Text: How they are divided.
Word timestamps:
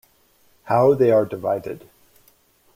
How 0.63 0.95
they 0.95 1.11
are 1.11 1.25
divided. 1.25 1.87